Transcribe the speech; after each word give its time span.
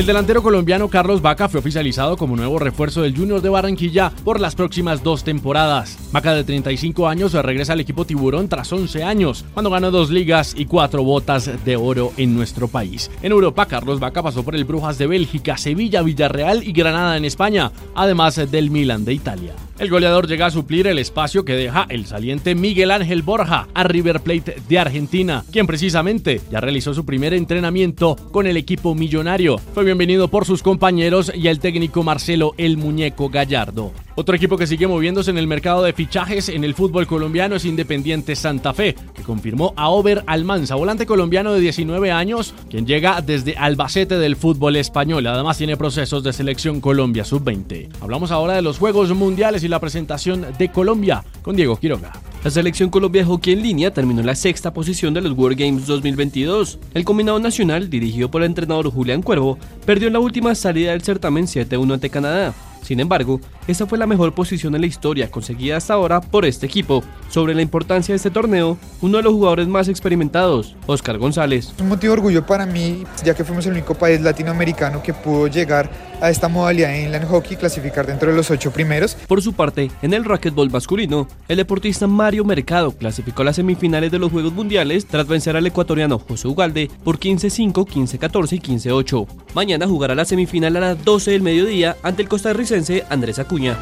El 0.00 0.06
delantero 0.06 0.42
colombiano 0.42 0.88
Carlos 0.88 1.20
Vaca 1.20 1.46
fue 1.46 1.60
oficializado 1.60 2.16
como 2.16 2.34
nuevo 2.34 2.58
refuerzo 2.58 3.02
del 3.02 3.14
Junior 3.14 3.42
de 3.42 3.50
Barranquilla 3.50 4.10
por 4.24 4.40
las 4.40 4.54
próximas 4.54 5.02
dos 5.02 5.24
temporadas. 5.24 5.98
Vaca 6.10 6.32
de 6.32 6.42
35 6.42 7.06
años 7.06 7.34
regresa 7.34 7.74
al 7.74 7.80
equipo 7.80 8.06
Tiburón 8.06 8.48
tras 8.48 8.72
11 8.72 9.04
años, 9.04 9.44
cuando 9.52 9.68
ganó 9.68 9.90
dos 9.90 10.08
ligas 10.08 10.54
y 10.56 10.64
cuatro 10.64 11.04
botas 11.04 11.50
de 11.66 11.76
oro 11.76 12.14
en 12.16 12.34
nuestro 12.34 12.66
país. 12.66 13.10
En 13.20 13.32
Europa, 13.32 13.66
Carlos 13.66 14.00
Vaca 14.00 14.22
pasó 14.22 14.42
por 14.42 14.56
el 14.56 14.64
Brujas 14.64 14.96
de 14.96 15.06
Bélgica, 15.06 15.58
Sevilla, 15.58 16.00
Villarreal 16.00 16.66
y 16.66 16.72
Granada 16.72 17.18
en 17.18 17.26
España, 17.26 17.70
además 17.94 18.36
del 18.50 18.70
Milan 18.70 19.04
de 19.04 19.12
Italia. 19.12 19.52
El 19.80 19.88
goleador 19.88 20.28
llega 20.28 20.44
a 20.44 20.50
suplir 20.50 20.86
el 20.86 20.98
espacio 20.98 21.46
que 21.46 21.54
deja 21.54 21.86
el 21.88 22.04
saliente 22.04 22.54
Miguel 22.54 22.90
Ángel 22.90 23.22
Borja 23.22 23.66
a 23.72 23.82
River 23.82 24.20
Plate 24.20 24.56
de 24.68 24.78
Argentina, 24.78 25.42
quien 25.50 25.66
precisamente 25.66 26.42
ya 26.50 26.60
realizó 26.60 26.92
su 26.92 27.06
primer 27.06 27.32
entrenamiento 27.32 28.14
con 28.30 28.46
el 28.46 28.58
equipo 28.58 28.94
millonario. 28.94 29.56
Fue 29.56 29.84
bienvenido 29.84 30.28
por 30.28 30.44
sus 30.44 30.62
compañeros 30.62 31.32
y 31.34 31.48
el 31.48 31.60
técnico 31.60 32.02
Marcelo 32.02 32.52
El 32.58 32.76
Muñeco 32.76 33.30
Gallardo. 33.30 33.90
Otro 34.20 34.36
equipo 34.36 34.58
que 34.58 34.66
sigue 34.66 34.86
moviéndose 34.86 35.30
en 35.30 35.38
el 35.38 35.46
mercado 35.46 35.82
de 35.82 35.94
fichajes 35.94 36.50
en 36.50 36.62
el 36.62 36.74
fútbol 36.74 37.06
colombiano 37.06 37.56
es 37.56 37.64
Independiente 37.64 38.36
Santa 38.36 38.74
Fe, 38.74 38.94
que 39.14 39.22
confirmó 39.22 39.72
a 39.78 39.88
Over 39.88 40.24
Almanza, 40.26 40.74
volante 40.74 41.06
colombiano 41.06 41.54
de 41.54 41.60
19 41.60 42.12
años, 42.12 42.52
quien 42.68 42.86
llega 42.86 43.22
desde 43.22 43.56
Albacete 43.56 44.18
del 44.18 44.36
fútbol 44.36 44.76
español. 44.76 45.26
Además 45.26 45.56
tiene 45.56 45.78
procesos 45.78 46.22
de 46.22 46.34
selección 46.34 46.82
Colombia 46.82 47.24
sub-20. 47.24 47.88
Hablamos 48.02 48.30
ahora 48.30 48.52
de 48.52 48.60
los 48.60 48.76
Juegos 48.76 49.08
Mundiales 49.14 49.64
y 49.64 49.68
la 49.68 49.80
presentación 49.80 50.44
de 50.58 50.70
Colombia 50.70 51.24
con 51.40 51.56
Diego 51.56 51.78
Quiroga. 51.78 52.12
La 52.44 52.50
selección 52.50 52.90
Colombia 52.90 53.22
de 53.22 53.28
hockey 53.28 53.54
en 53.54 53.62
línea 53.62 53.90
terminó 53.90 54.20
en 54.20 54.26
la 54.26 54.34
sexta 54.34 54.74
posición 54.74 55.14
de 55.14 55.22
los 55.22 55.32
World 55.32 55.58
Games 55.58 55.86
2022. 55.86 56.78
El 56.92 57.06
combinado 57.06 57.38
nacional, 57.38 57.88
dirigido 57.88 58.30
por 58.30 58.42
el 58.42 58.48
entrenador 58.48 58.90
Julián 58.90 59.22
Cuervo, 59.22 59.58
perdió 59.86 60.08
en 60.08 60.12
la 60.12 60.20
última 60.20 60.54
salida 60.54 60.90
del 60.90 61.00
certamen 61.00 61.46
7-1 61.46 61.94
ante 61.94 62.10
Canadá. 62.10 62.54
Sin 62.82 63.00
embargo, 63.00 63.40
esta 63.66 63.86
fue 63.86 63.98
la 63.98 64.06
mejor 64.06 64.34
posición 64.34 64.74
en 64.74 64.80
la 64.80 64.86
historia 64.86 65.30
conseguida 65.30 65.76
hasta 65.76 65.94
ahora 65.94 66.20
por 66.20 66.44
este 66.44 66.66
equipo. 66.66 67.02
Sobre 67.28 67.54
la 67.54 67.62
importancia 67.62 68.12
de 68.12 68.16
este 68.16 68.30
torneo, 68.30 68.76
uno 69.00 69.18
de 69.18 69.22
los 69.22 69.32
jugadores 69.32 69.68
más 69.68 69.88
experimentados, 69.88 70.74
Oscar 70.86 71.18
González. 71.18 71.72
Un 71.80 71.88
motivo 71.88 72.12
de 72.12 72.18
orgullo 72.18 72.44
para 72.44 72.66
mí, 72.66 73.04
ya 73.24 73.34
que 73.34 73.44
fuimos 73.44 73.66
el 73.66 73.72
único 73.72 73.94
país 73.94 74.20
latinoamericano 74.20 75.02
que 75.02 75.14
pudo 75.14 75.46
llegar 75.46 75.90
a 76.20 76.30
esta 76.30 76.48
modalidad 76.48 76.94
en 76.94 77.06
inline 77.06 77.26
hockey, 77.26 77.56
clasificar 77.56 78.06
dentro 78.06 78.30
de 78.30 78.36
los 78.36 78.50
ocho 78.50 78.70
primeros. 78.70 79.14
Por 79.14 79.42
su 79.42 79.52
parte, 79.52 79.90
en 80.02 80.12
el 80.12 80.24
racquetball 80.24 80.70
masculino, 80.70 81.28
el 81.48 81.56
deportista 81.56 82.06
Mario 82.06 82.44
Mercado 82.44 82.92
clasificó 82.92 83.42
a 83.42 83.46
las 83.46 83.56
semifinales 83.56 84.10
de 84.10 84.18
los 84.18 84.30
Juegos 84.30 84.52
Mundiales 84.52 85.06
tras 85.06 85.26
vencer 85.26 85.56
al 85.56 85.66
ecuatoriano 85.66 86.18
José 86.18 86.48
Ugalde 86.48 86.90
por 87.04 87.18
15-5, 87.18 87.72
15-14 87.86 88.52
y 88.52 88.60
15-8. 88.60 89.26
Mañana 89.54 89.86
jugará 89.86 90.14
la 90.14 90.24
semifinal 90.24 90.76
a 90.76 90.80
las 90.80 91.04
12 91.04 91.32
del 91.32 91.42
mediodía 91.42 91.96
ante 92.02 92.22
el 92.22 92.28
costarricense 92.28 93.04
Andrés 93.08 93.38
Acuña. 93.38 93.76